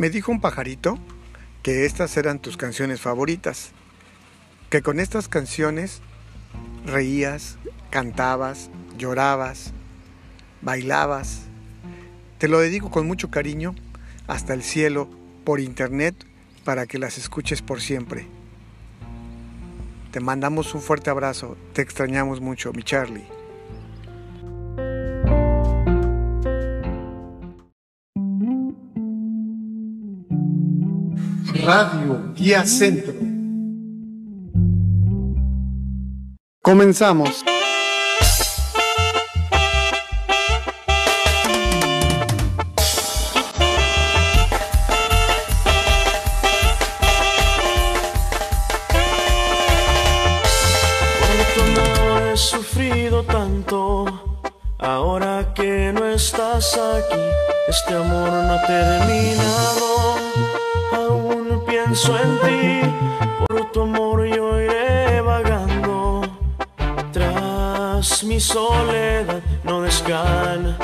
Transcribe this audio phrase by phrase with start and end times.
[0.00, 0.98] Me dijo un pajarito
[1.62, 3.72] que estas eran tus canciones favoritas,
[4.70, 6.00] que con estas canciones
[6.86, 7.58] reías,
[7.90, 9.74] cantabas, llorabas,
[10.62, 11.42] bailabas.
[12.38, 13.74] Te lo dedico con mucho cariño
[14.26, 15.06] hasta el cielo
[15.44, 16.14] por internet
[16.64, 18.26] para que las escuches por siempre.
[20.12, 23.39] Te mandamos un fuerte abrazo, te extrañamos mucho, mi Charlie.
[31.72, 33.14] Radio Guía Centro.
[36.62, 37.44] Comenzamos.
[52.32, 54.06] He sufrido tanto.
[54.80, 57.22] Ahora que no estás aquí,
[57.68, 59.90] este amor no ha terminado.
[62.08, 62.80] En ti,
[63.46, 66.22] por tu amor yo iré vagando.
[67.12, 70.78] Tras mi soledad no descansaré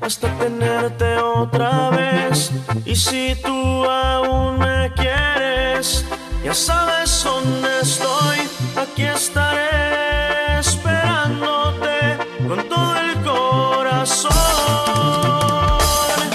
[0.00, 2.52] hasta tenerte otra vez.
[2.84, 6.04] Y si tú aún me quieres,
[6.44, 8.38] ya sabes dónde estoy,
[8.80, 14.32] aquí estaré esperándote con todo el corazón.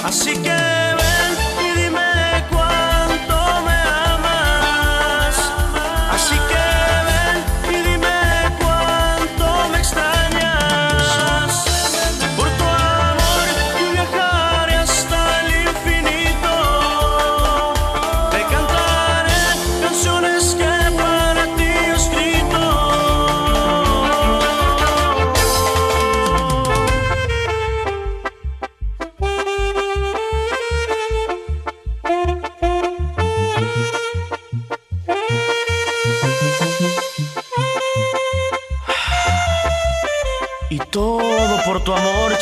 [0.03, 0.78] Así que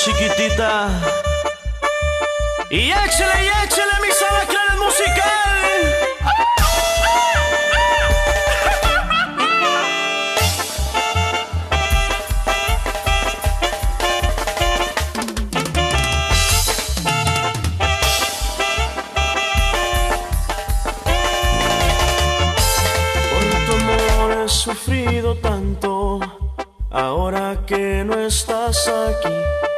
[0.07, 0.87] chiquitita.
[2.69, 5.36] Y échale, y échale mi sabacrán musical.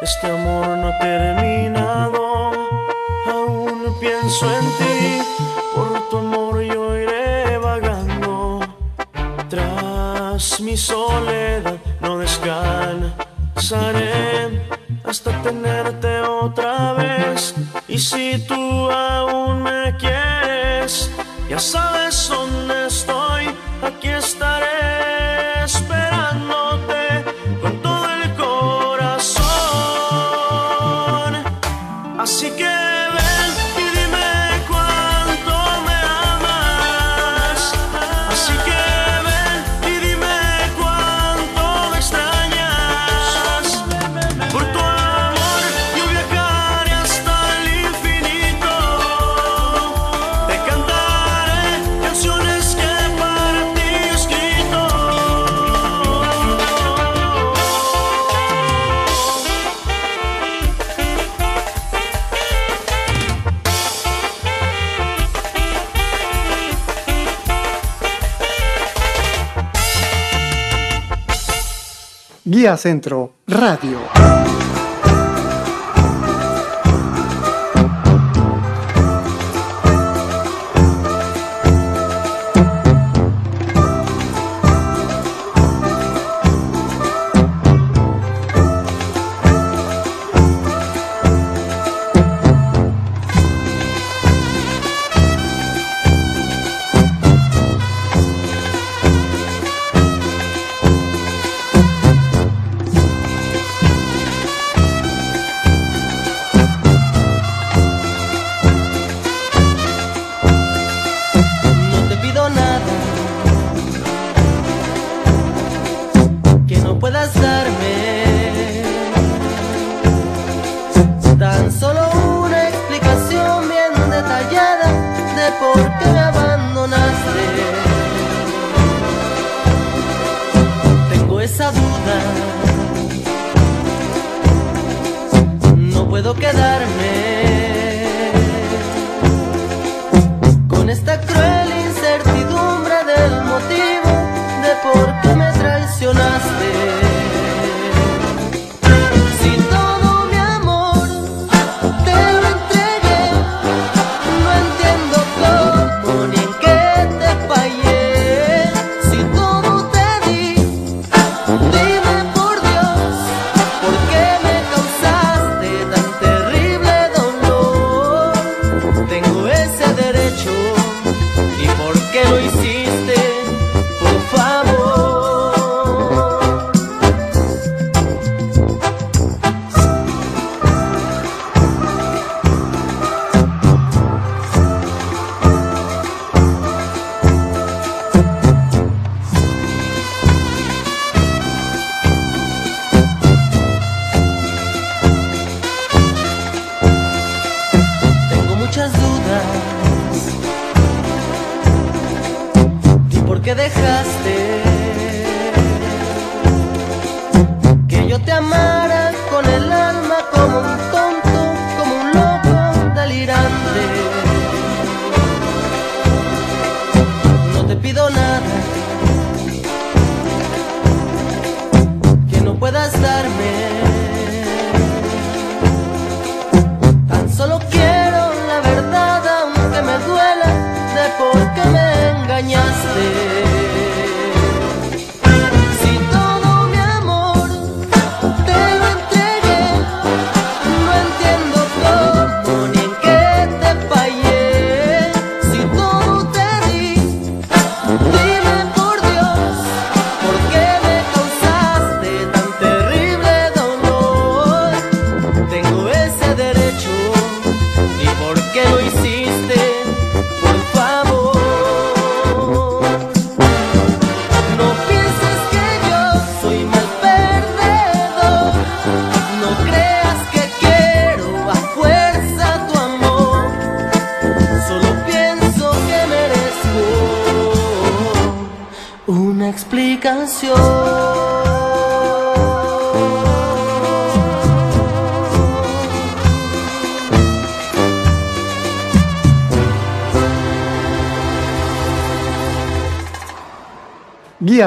[0.10, 0.69] Este amor
[72.78, 74.39] Centro Radio.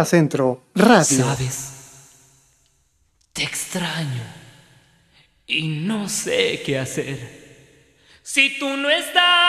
[0.05, 1.25] Centro Radio.
[1.25, 1.71] ¿Sabes?
[3.33, 4.23] Te extraño
[5.47, 7.43] y no sé qué hacer.
[8.23, 9.42] Si tú no estás...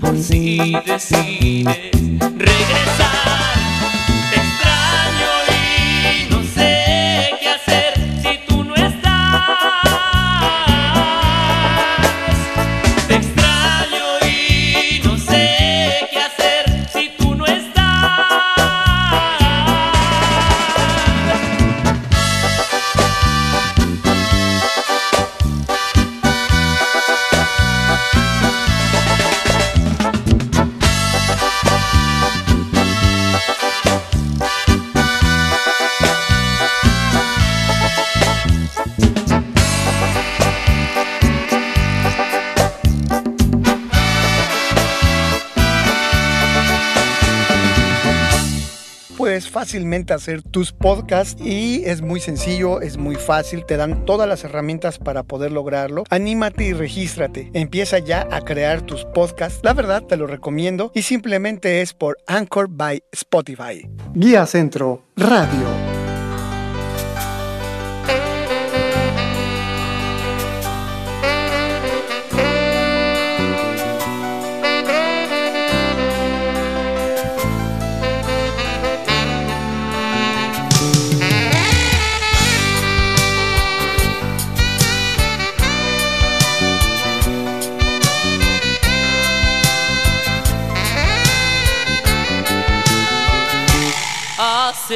[0.00, 3.23] por si decides regresar.
[50.14, 54.98] hacer tus podcasts y es muy sencillo, es muy fácil, te dan todas las herramientas
[54.98, 56.04] para poder lograrlo.
[56.10, 57.50] Anímate y regístrate.
[57.54, 59.60] Empieza ya a crear tus podcasts.
[59.62, 63.88] La verdad te lo recomiendo y simplemente es por Anchor by Spotify.
[64.14, 65.93] Guía Centro Radio.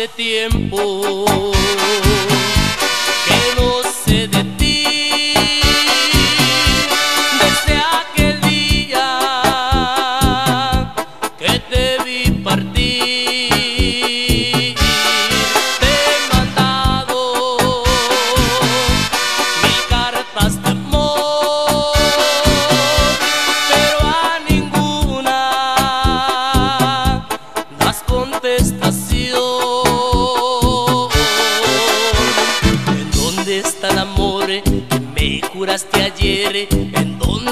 [0.07, 1.58] tiempo.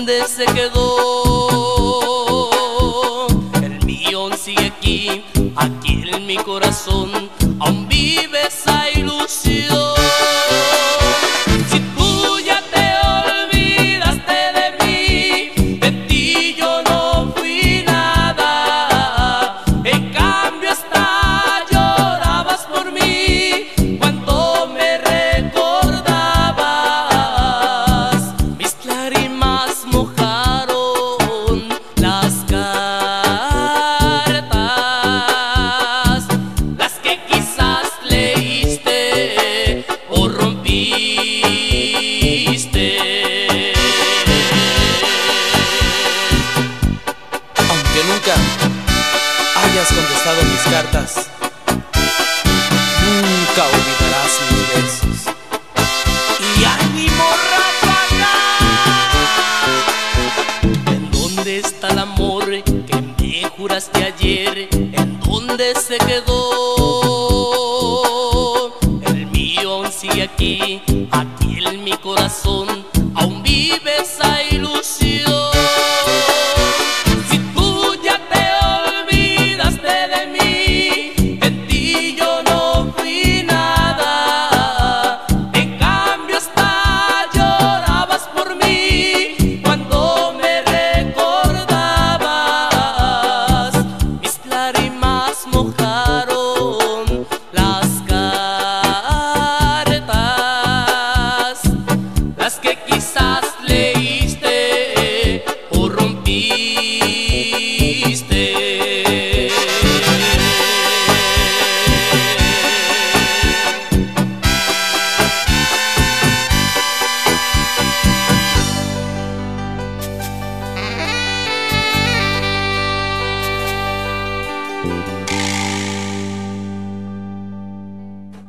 [0.06, 1.15] donde se quedó.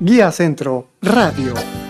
[0.08, 1.87] Guía Centro Radio.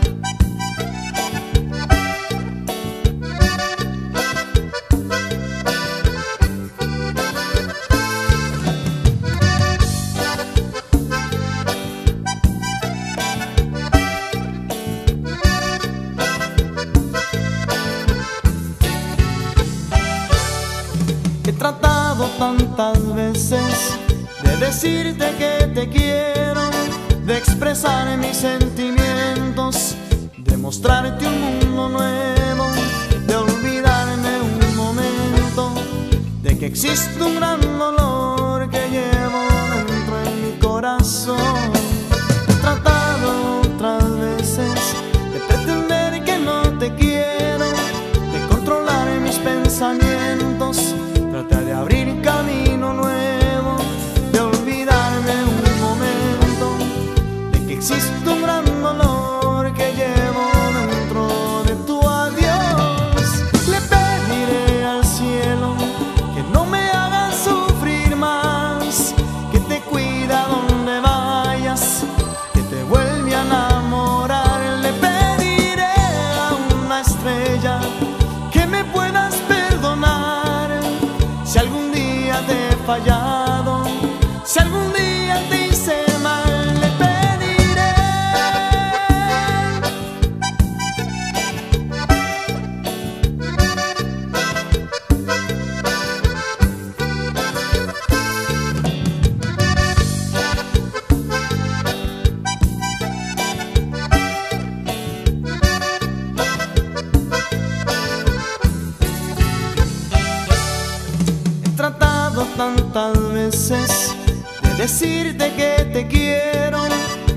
[114.87, 116.83] decirte que te quiero,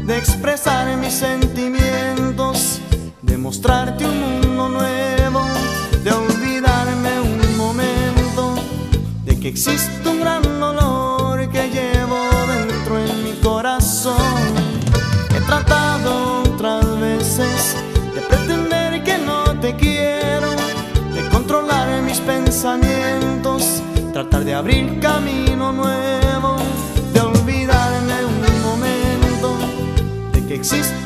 [0.06, 2.80] de expresar mis sentimientos,
[3.22, 5.40] de mostrarte un mundo nuevo,
[6.04, 8.54] de olvidarme un momento,
[9.24, 14.44] de que existe un gran dolor que llevo dentro en mi corazón.
[15.34, 17.74] He tratado otras veces
[18.14, 20.50] de pretender que no te quiero,
[21.16, 26.69] de controlar mis pensamientos, tratar de abrir camino nuevo
[30.60, 30.99] existe.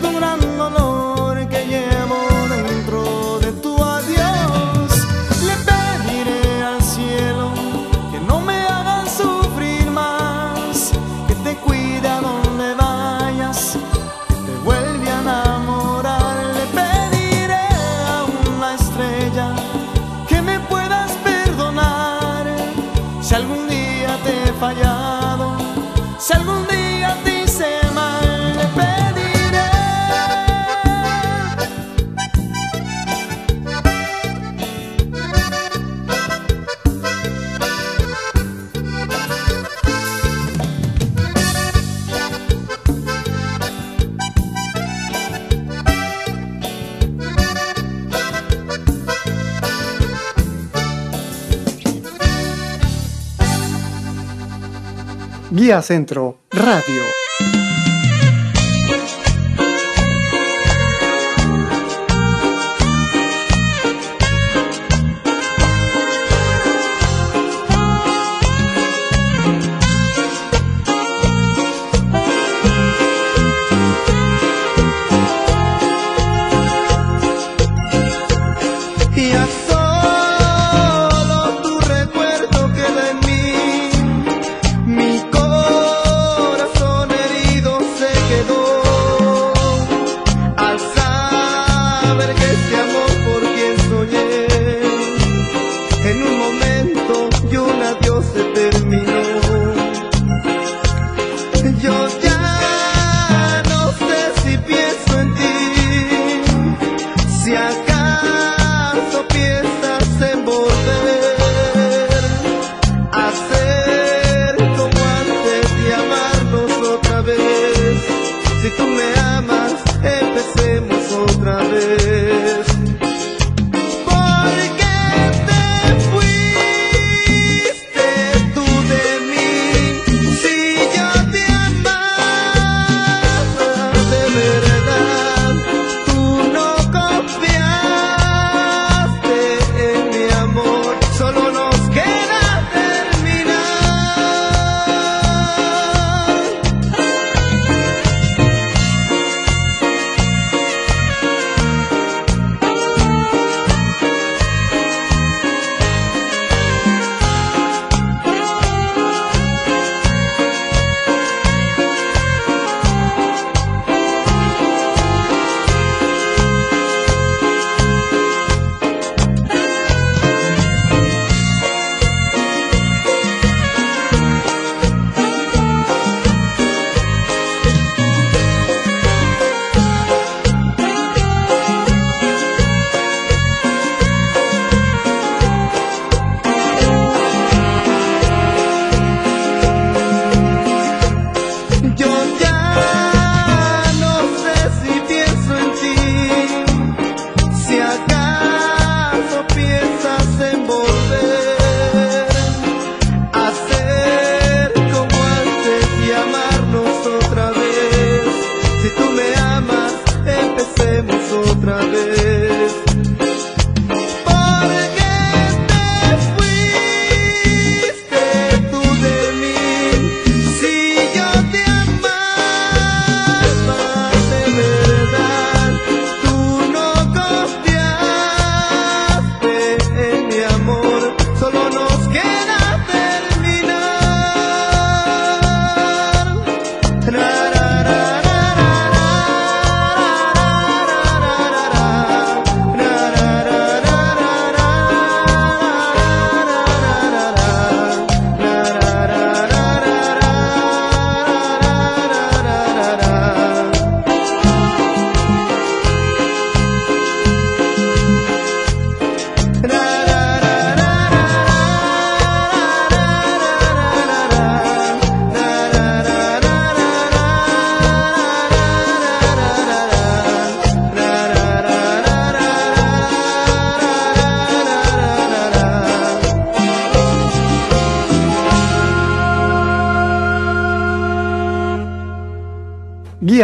[55.82, 57.13] Centro Radio.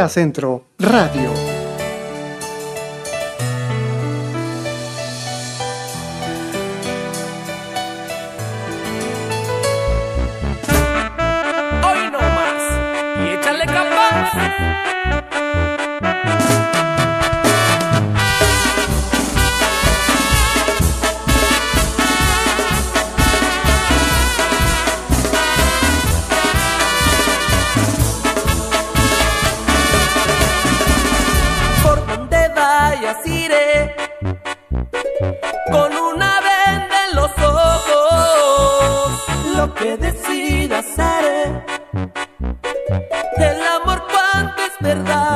[0.09, 0.70] Centro
[43.37, 45.30] El amor cuando es verdad.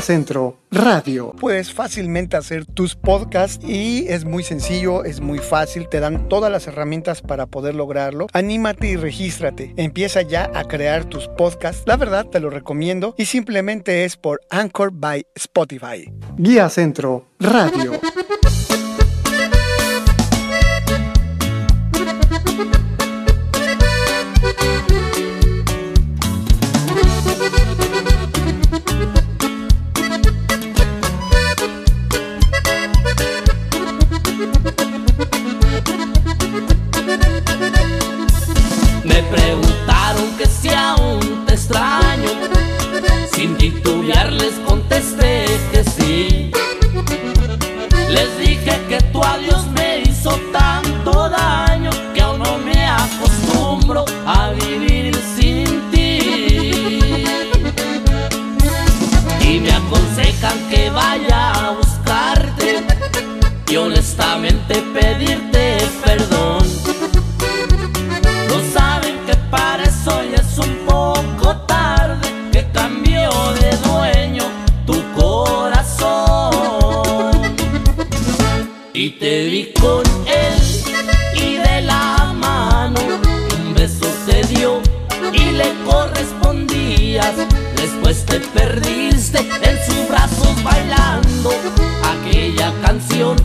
[0.00, 1.32] Centro Radio.
[1.38, 6.50] Puedes fácilmente hacer tus podcasts y es muy sencillo, es muy fácil, te dan todas
[6.50, 8.26] las herramientas para poder lograrlo.
[8.32, 9.72] Anímate y regístrate.
[9.76, 11.84] Empieza ya a crear tus podcasts.
[11.86, 16.12] La verdad te lo recomiendo y simplemente es por Anchor by Spotify.
[16.36, 17.92] Guía Centro Radio.
[87.76, 91.52] Después te perdiste en sus brazos bailando
[92.02, 93.36] Aquella canción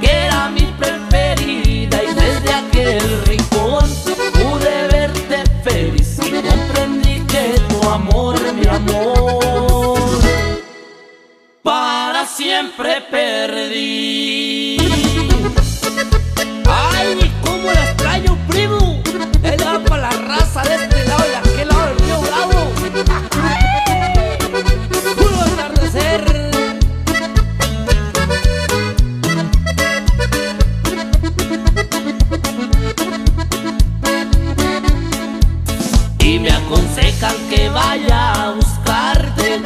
[0.00, 3.88] que era mi preferida Y desde aquel rincón
[4.32, 9.98] pude verte feliz Y comprendí que tu amor, mi amor
[11.62, 14.78] Para siempre perdí
[16.66, 19.00] ¡Ay, cómo la extraño, primo!
[19.44, 21.07] Va para la raza de este
[22.98, 23.00] Y
[36.40, 39.62] me aconsejan que vaya a buscarte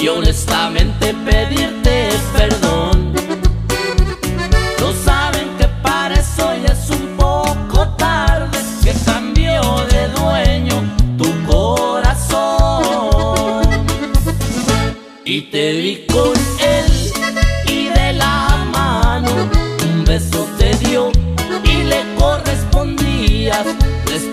[0.00, 2.59] y honestamente pedirte perdón.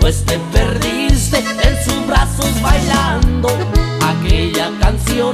[0.08, 3.50] Después te perdiste en sus brazos bailando
[4.00, 5.34] Aquella canción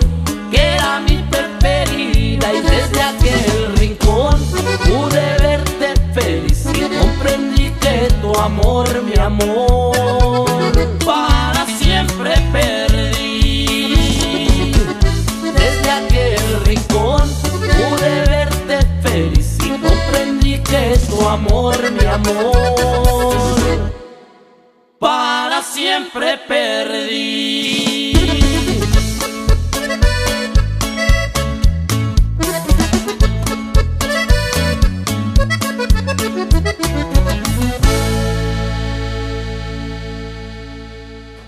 [0.50, 4.36] que era mi preferida Y desde aquel rincón
[4.84, 10.48] pude verte feliz Y comprendí que tu amor, mi amor
[11.06, 13.94] Para siempre perdí.
[15.56, 22.73] Desde aquel rincón pude verte feliz Y comprendí que tu amor, mi amor
[25.94, 28.14] siempre perdí.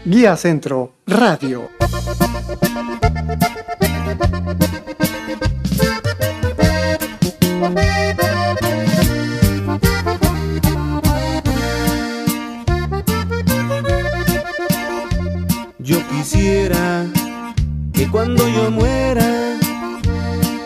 [0.05, 1.69] Guía Centro Radio.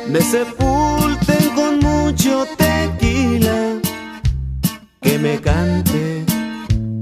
[0.09, 3.79] Me sepulten con mucho tequila,
[5.01, 6.25] que me cante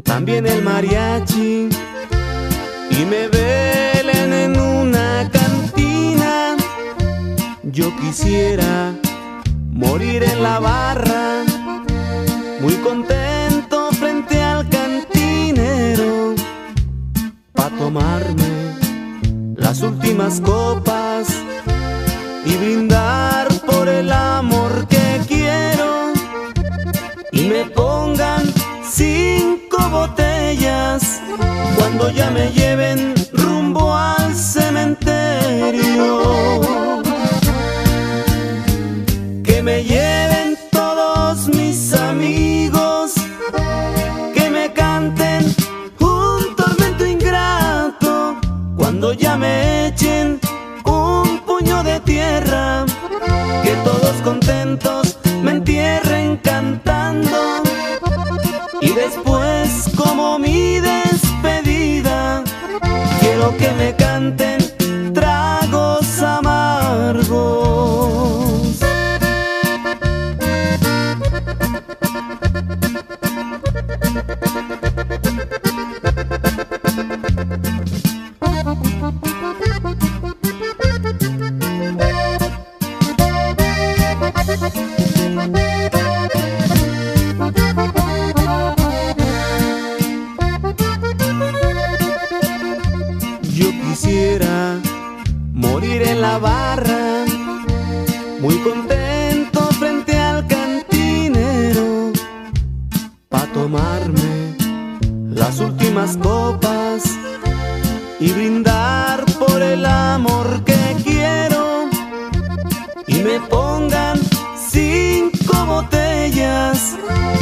[0.03, 1.69] también el mariachi
[2.91, 6.57] y me velen en una cantina.
[7.63, 8.93] Yo quisiera
[9.71, 11.45] morir en la barra,
[12.59, 16.35] muy contento frente al cantinero,
[17.53, 18.75] pa' tomarme
[19.55, 21.46] las últimas copas
[22.47, 26.13] y brindar por el amor que quiero
[27.31, 28.43] y me pongan
[28.89, 31.21] cinco botellas
[31.75, 36.21] cuando ya me lleven rumbo al cementerio.
[39.43, 40.16] Que me lleven
[60.39, 62.43] mi despedida.
[63.19, 64.66] Quiero que me canten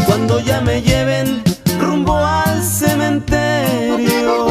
[0.05, 1.43] cuando ya me lleven
[1.79, 4.45] rumbo al cementerio.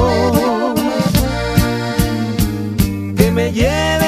[3.17, 4.04] Que me lleven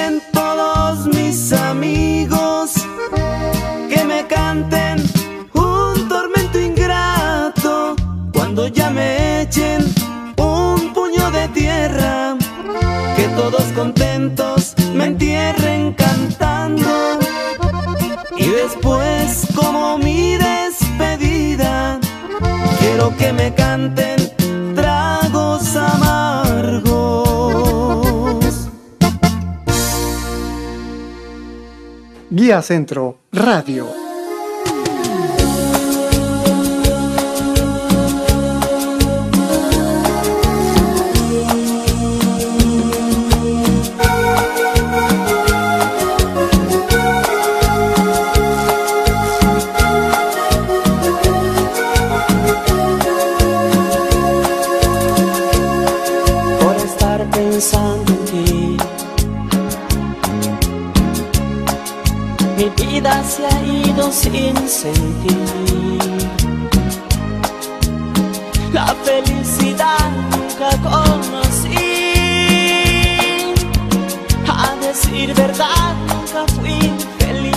[23.27, 24.17] que me canten
[24.77, 26.87] tragos amargos.
[32.31, 34.06] Guía Centro Radio.
[64.17, 65.37] Sin sentir.
[68.73, 71.77] La felicidad nunca conocí.
[74.49, 76.79] A decir verdad, nunca fui
[77.19, 77.57] feliz.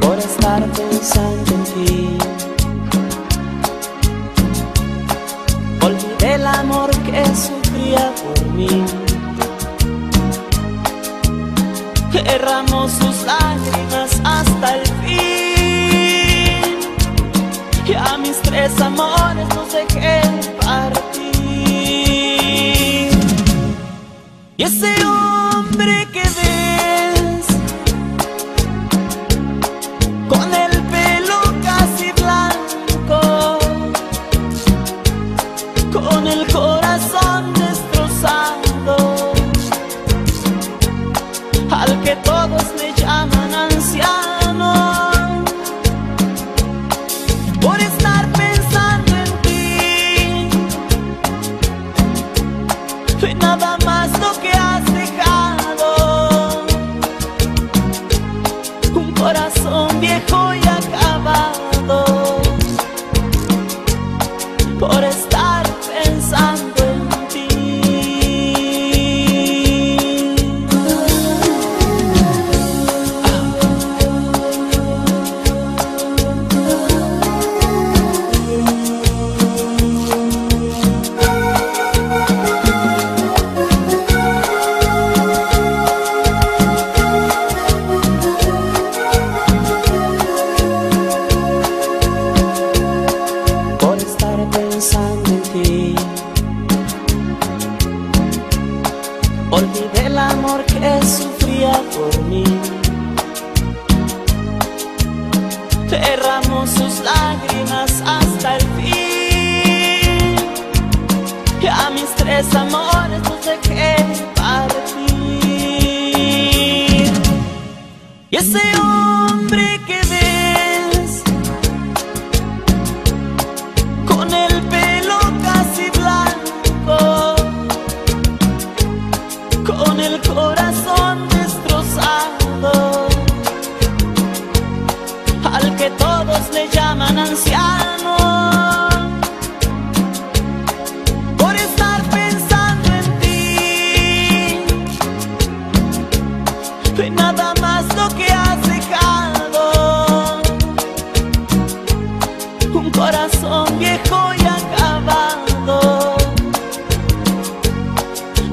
[0.00, 2.18] Por estar pensando en ti.
[5.86, 9.03] Olvidé el amor que sufría por mí.
[12.24, 16.74] Derramó sus lágrimas hasta el fin.
[17.86, 20.22] Y a mis tres amores los dejé
[20.64, 21.24] partir.
[24.56, 24.93] Y ese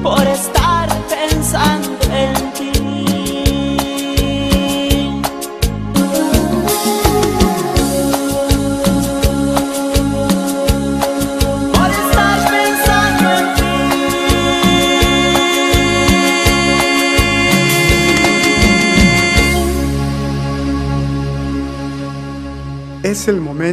[0.02, 0.61] por estar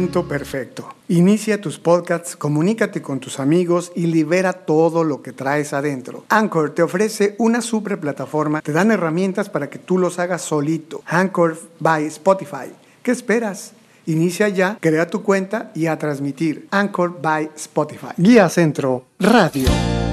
[0.08, 0.88] perfecto.
[1.08, 6.24] Inicia tus podcasts, comunícate con tus amigos y libera todo lo que traes adentro.
[6.28, 11.02] Anchor te ofrece una super plataforma, te dan herramientas para que tú los hagas solito.
[11.06, 12.72] Anchor by Spotify.
[13.02, 13.72] ¿Qué esperas?
[14.06, 16.66] Inicia ya, crea tu cuenta y a transmitir.
[16.70, 18.14] Anchor by Spotify.
[18.16, 19.68] Guía Centro Radio.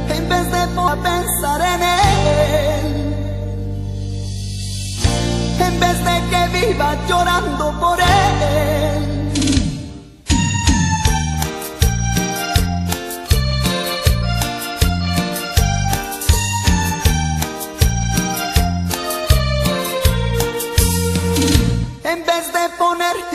[0.09, 0.67] En vez de
[1.01, 3.03] pensar en él,
[5.59, 8.56] en vez de que viva llorando por él.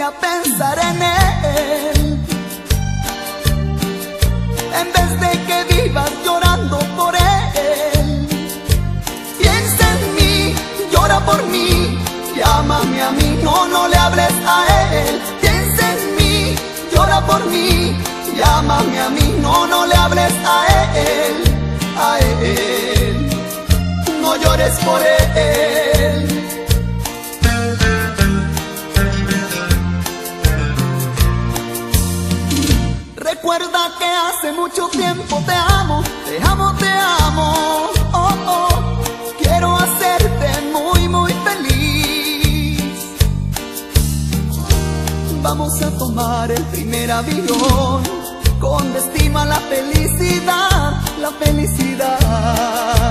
[0.02, 2.18] A pensar en él,
[4.80, 8.28] en vez de que vivas llorando por él.
[9.38, 10.54] Piensa en mí,
[10.90, 11.98] llora por mí,
[12.36, 14.58] llámame a mí, no, no le hables a
[14.92, 15.20] él.
[15.40, 16.56] Piensa en mí,
[16.92, 17.96] llora por mí,
[18.36, 20.58] llámame a mí, no, no le hables a
[20.96, 21.34] él,
[21.96, 23.30] a él.
[24.20, 25.91] No llores por él.
[33.42, 37.90] Recuerda que hace mucho tiempo te amo, te amo, te amo.
[38.12, 38.68] Oh, oh,
[39.36, 42.80] quiero hacerte muy, muy feliz.
[45.42, 48.04] Vamos a tomar el primer avión
[48.60, 53.01] con destino a la felicidad, la felicidad.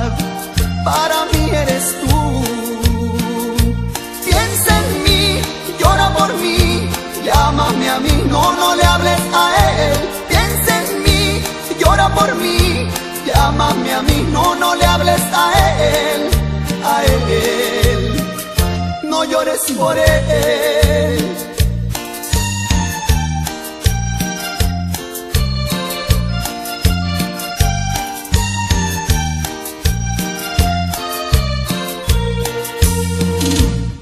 [12.15, 12.87] Por mí,
[13.25, 16.29] llámame a mí, no, no le hables a él,
[16.83, 18.23] a él.
[19.03, 21.35] No llores por él.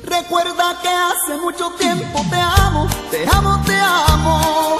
[0.03, 4.78] Recuerda que hace mucho tiempo te amo, te amo, te amo.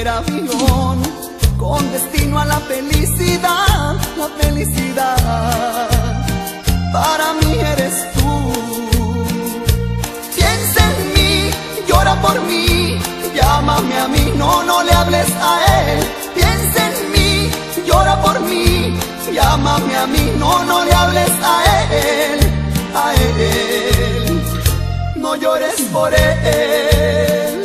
[0.00, 1.02] Primer avión
[1.58, 5.88] con destino a la felicidad, la felicidad.
[6.92, 8.52] Para mí eres tú.
[10.34, 11.50] Piensa en mí,
[11.86, 12.98] llora por mí,
[13.34, 15.98] llámame a mí, no, no le hables a él.
[16.34, 17.50] Piensa en mí,
[17.86, 18.96] llora por mí,
[19.32, 21.56] llámame a mí, no, no le hables a
[21.92, 22.40] él,
[22.94, 24.42] a él.
[25.16, 27.59] No llores por él.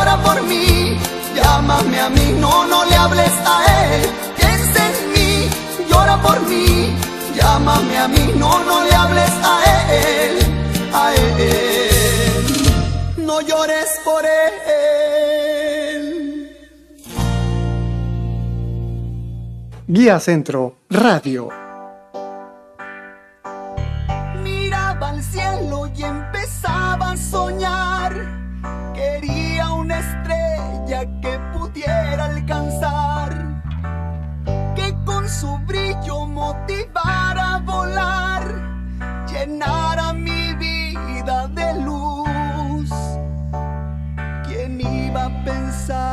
[0.00, 0.96] Llora por mí,
[1.36, 4.00] llámame a mí, no, no le hables a él.
[4.34, 5.50] Piensa en mí,
[5.90, 6.96] llora por mí,
[7.36, 9.60] llámame a mí, no, no le hables a
[9.92, 10.38] él,
[10.94, 12.46] a él.
[13.18, 14.40] No llores por él.
[19.86, 21.69] Guía Centro Radio.
[45.70, 46.09] inside.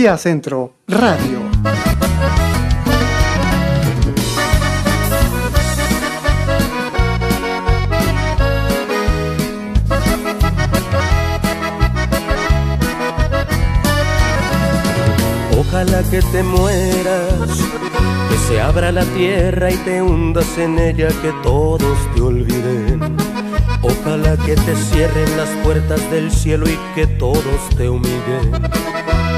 [0.00, 1.40] Centro Radio.
[15.58, 17.58] Ojalá que te mueras,
[18.30, 23.16] que se abra la tierra y te hundas en ella, que todos te olviden.
[23.82, 28.89] Ojalá que te cierren las puertas del cielo y que todos te humillen.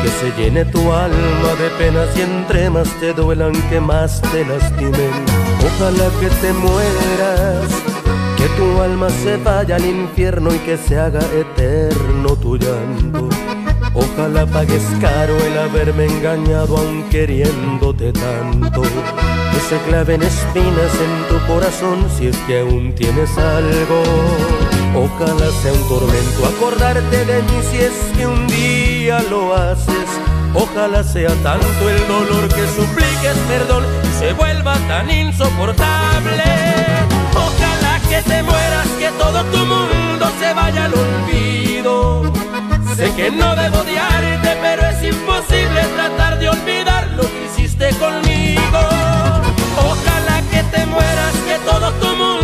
[0.03, 4.45] Que se llene tu alma de penas y entre más te duelan que más te
[4.45, 5.13] lastimen.
[5.65, 7.69] Ojalá que te mueras,
[8.37, 13.29] que tu alma se vaya al infierno y que se haga eterno tu llanto.
[13.95, 18.83] Ojalá pagues caro el haberme engañado aun queriéndote tanto.
[18.83, 24.03] Que se claven espinas en tu corazón si es que aún tienes algo.
[24.95, 30.09] Ojalá sea un tormento acordarte de mí si es que un día lo haces.
[30.55, 36.45] Ojalá sea tanto el dolor que supliques perdón y se vuelva tan insoportable.
[37.35, 42.31] Ojalá que te mueras, que todo tu mundo se vaya al olvido.
[42.95, 48.81] Sé que no debo odiarte, pero es imposible tratar de olvidar lo que hiciste conmigo.
[49.79, 52.42] Ojalá que te mueras, que todo tu mundo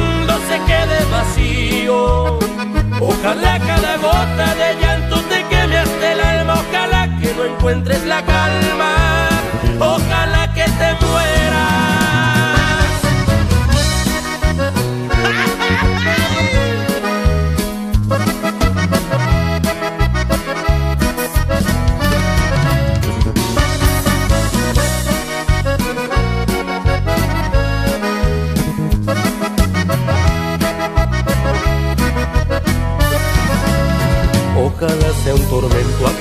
[0.67, 2.39] quede vacío.
[3.01, 6.55] Ojalá cada gota de llanto te queme hasta el alma.
[6.55, 9.29] Ojalá que no encuentres la calma.
[9.81, 11.78] Ojalá que te mueras.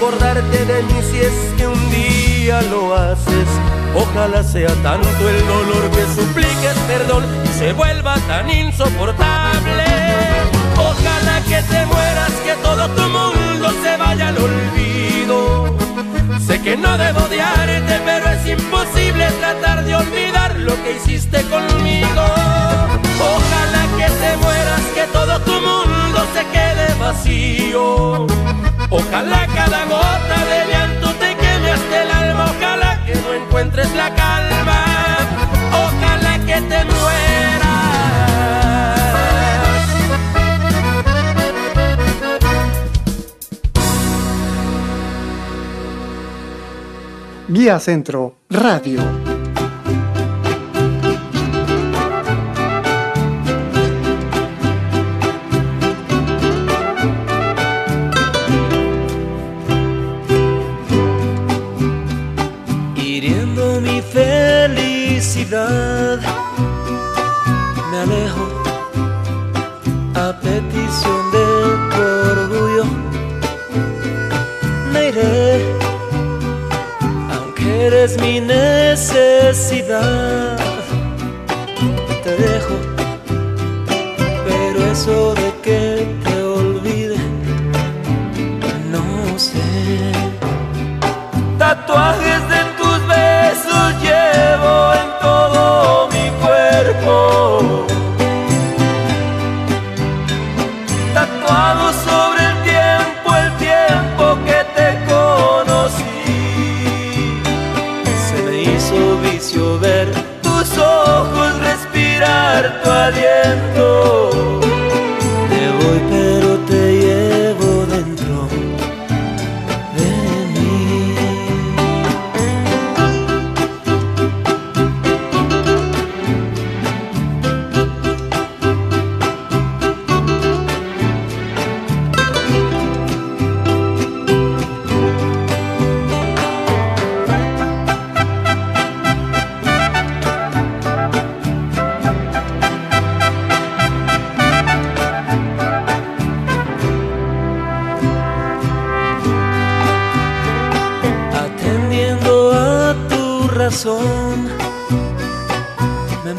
[0.07, 3.47] Acordarte de mí si es que un día lo haces.
[3.93, 9.85] Ojalá sea tanto el dolor que supliques perdón y se vuelva tan insoportable.
[10.77, 15.77] Ojalá que te mueras, que todo tu mundo se vaya al olvido.
[16.45, 22.25] Sé que no debo odiarte, pero es imposible tratar de olvidar lo que hiciste conmigo.
[23.35, 28.27] Ojalá que te mueras, que todo tu mundo se quede vacío.
[28.89, 32.45] Ojalá cada gota de llanto te queme hasta el alma.
[32.45, 34.85] Ojalá que no encuentres la calma.
[35.73, 37.67] Ojalá que te mueras.
[47.49, 49.26] Guía Centro Radio.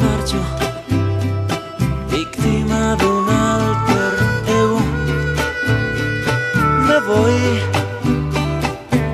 [0.01, 0.39] Marcho,
[2.11, 4.15] víctima de un alter
[4.47, 4.81] ego.
[6.87, 7.39] Me voy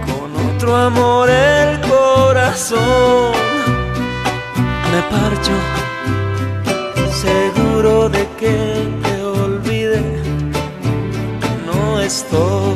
[0.06, 3.32] con otro amor el corazón.
[4.92, 5.56] Me parcho,
[7.12, 8.56] seguro de que
[9.02, 10.02] te olvide.
[11.66, 12.73] No estoy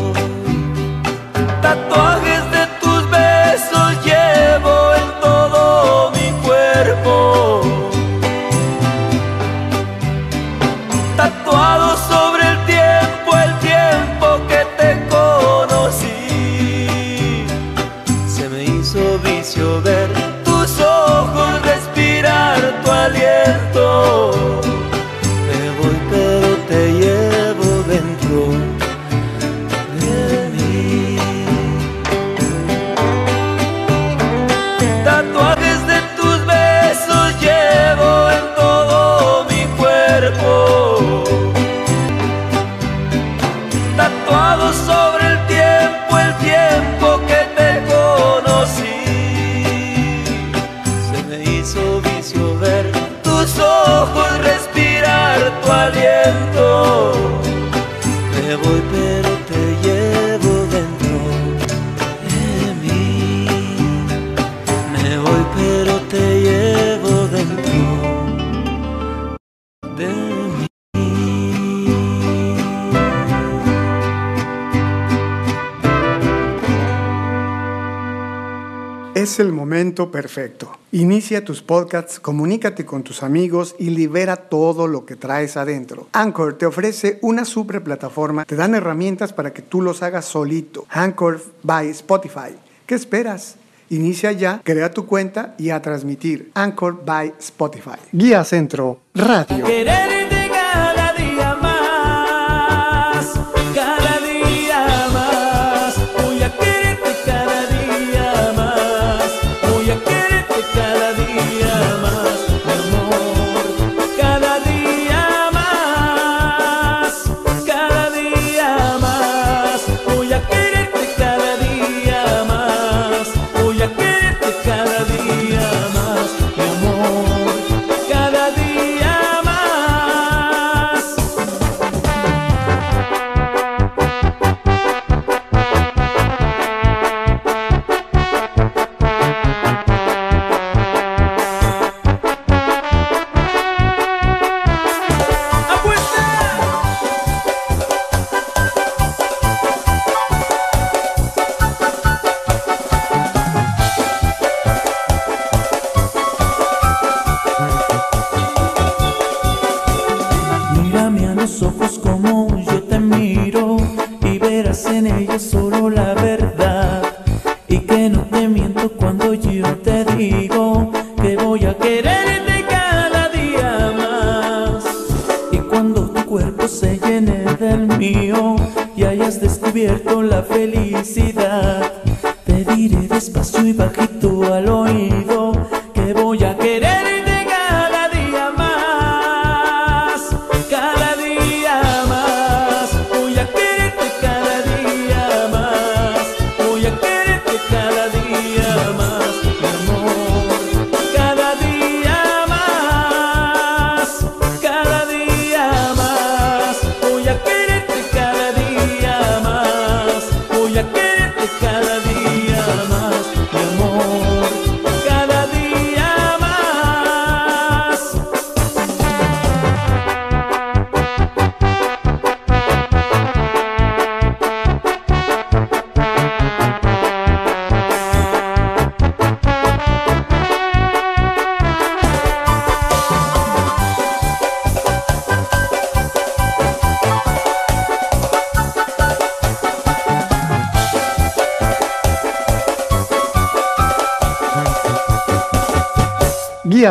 [80.28, 80.78] perfecto.
[80.92, 86.08] Inicia tus podcasts, comunícate con tus amigos y libera todo lo que traes adentro.
[86.12, 90.86] Anchor te ofrece una super plataforma, te dan herramientas para que tú los hagas solito.
[90.90, 92.54] Anchor by Spotify.
[92.84, 93.56] ¿Qué esperas?
[93.88, 96.50] Inicia ya, crea tu cuenta y a transmitir.
[96.52, 97.98] Anchor by Spotify.
[98.12, 99.64] Guía Centro Radio.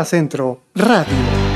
[0.04, 1.47] Centro Radio.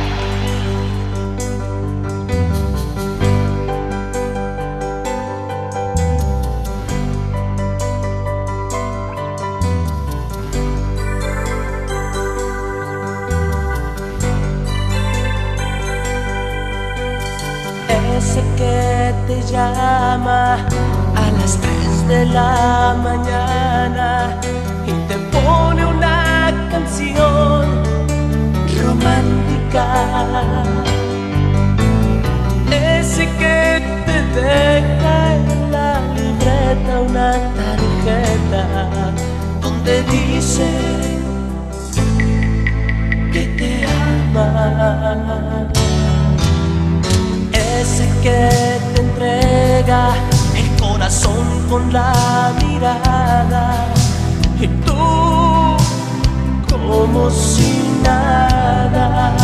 [47.52, 48.50] Ese que
[48.94, 50.14] te entrega
[50.56, 53.88] el corazón con la mirada.
[54.58, 55.76] Y tú,
[56.70, 59.36] como si nada.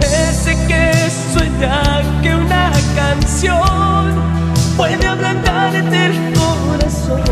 [0.00, 4.16] Ese que suena que una canción
[4.76, 7.26] puede ablandarte el corazón.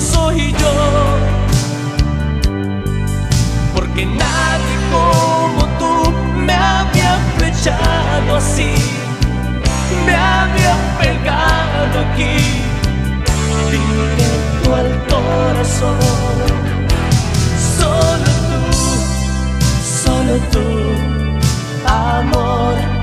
[0.00, 0.74] soy yo.
[3.74, 8.74] Porque nadie como tú me había flechado así,
[10.06, 12.36] me había pegado aquí,
[13.70, 15.98] directo al corazón.
[17.78, 18.64] Solo tú,
[20.04, 20.66] solo tú,
[21.86, 22.95] amor.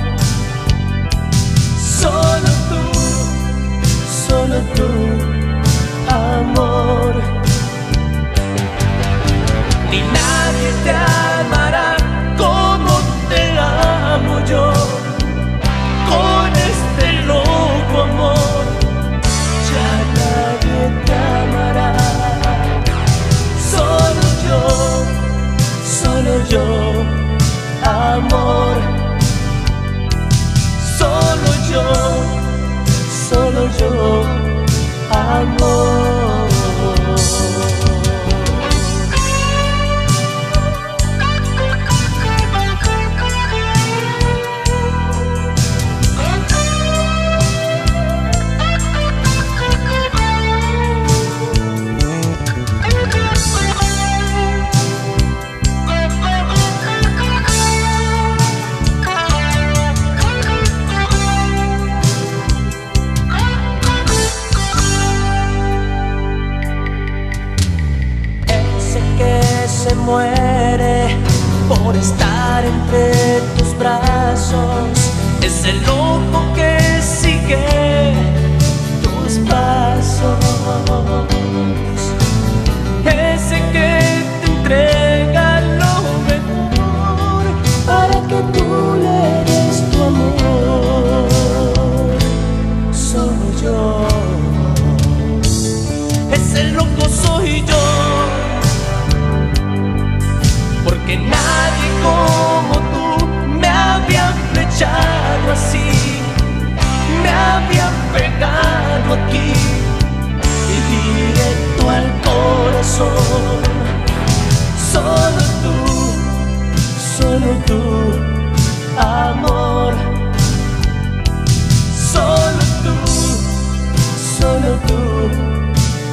[124.43, 125.01] Solo tú,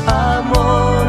[0.06, 1.04] amor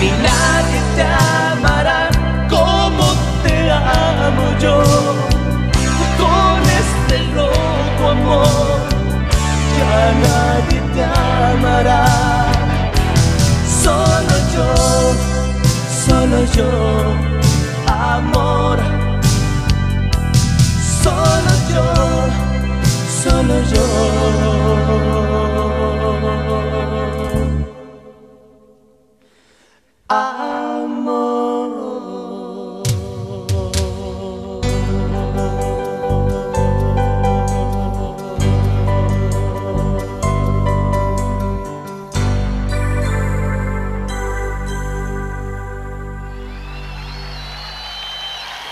[0.00, 2.00] ni nadie te amará
[2.48, 3.06] como
[3.42, 4.76] te amo yo.
[6.20, 8.80] Con este loco amor,
[9.78, 12.04] ya nadie te amará.
[13.82, 14.68] Solo yo,
[16.06, 16.70] solo yo,
[17.86, 18.95] amor.
[23.46, 23.86] Solo yo.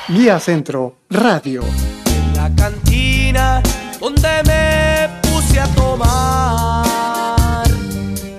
[0.07, 1.63] Guía Centro Radio.
[2.07, 3.63] En la cantina
[4.05, 6.85] donde me puse a tomar.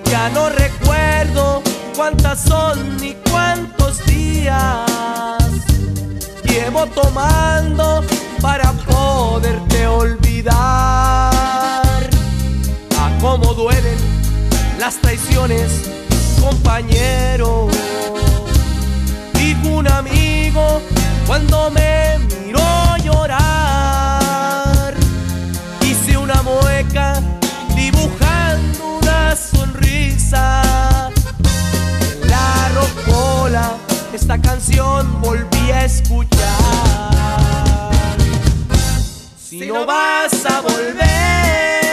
[0.08, 1.60] Ya no recuerdo
[1.96, 4.88] cuántas son ni cuántos días.
[6.44, 8.04] Llevo tomando
[8.40, 10.54] para poderte olvidar.
[13.00, 13.98] A cómo duelen
[14.78, 15.90] las traiciones,
[16.40, 17.66] compañero.
[19.34, 20.80] Dijo un amigo
[21.26, 23.85] cuando me miró llorar.
[26.26, 27.22] Una mueca
[27.76, 31.08] dibujando una sonrisa.
[32.00, 33.76] En la rocola
[34.12, 36.40] esta canción volví a escuchar.
[39.38, 41.85] Si no vas a volver,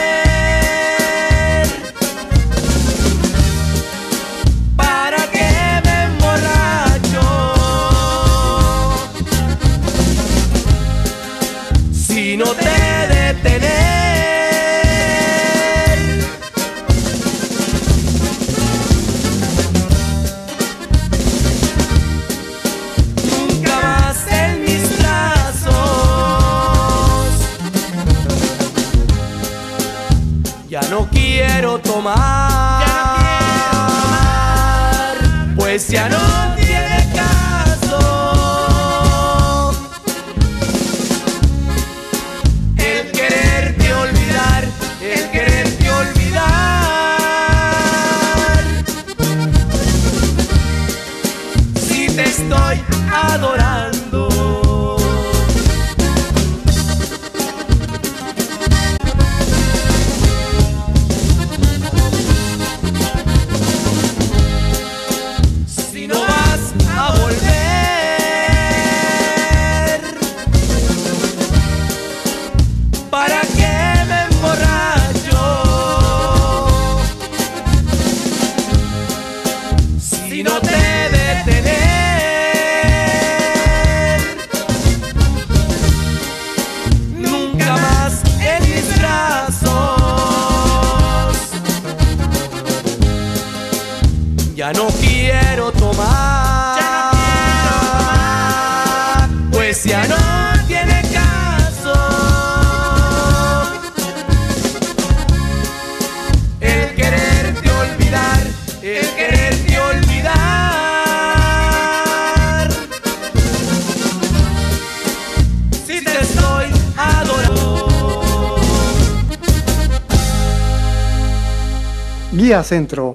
[122.64, 123.13] Centro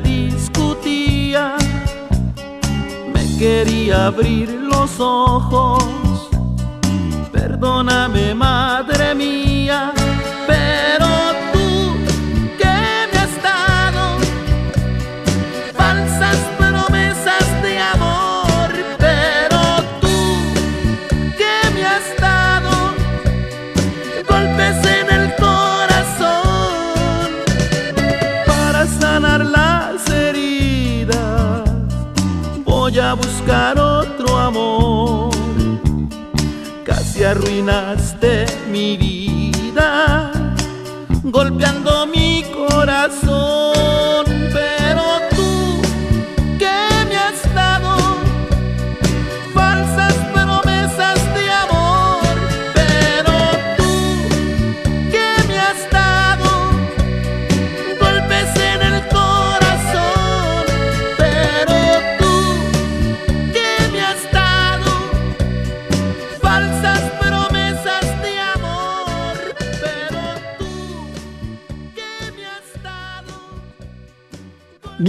[0.00, 1.56] discutía,
[3.12, 5.84] me quería abrir los ojos.
[7.32, 9.49] Perdóname, madre mía.
[37.30, 40.32] arruinaste mi vida,
[41.22, 43.69] golpeando mi corazón.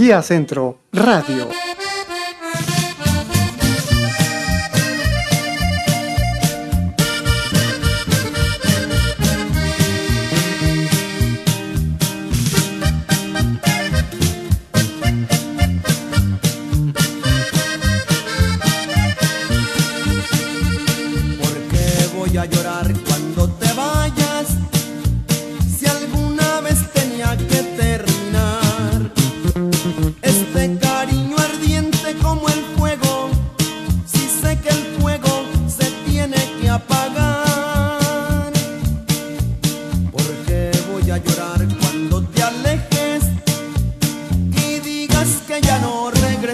[0.02, 1.48] Vía Centro Radio.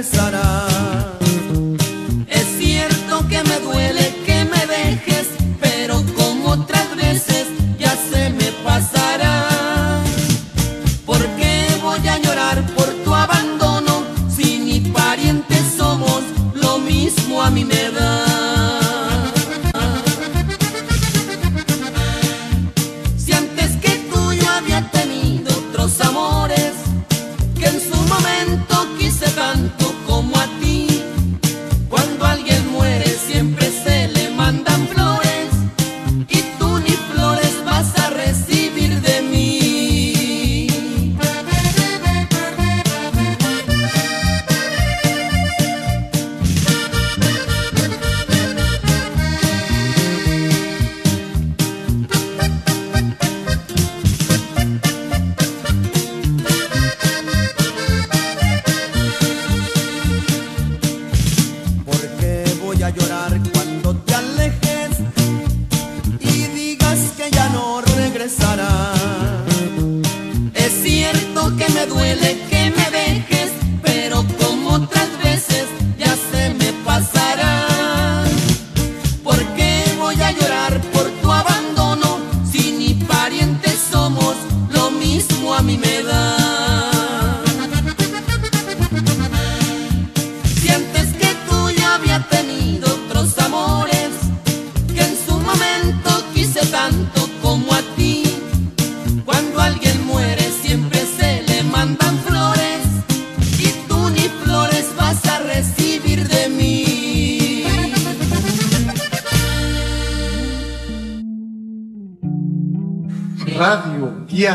[0.02, 0.47] sana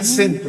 [0.04, 0.43] Radio Guía Centro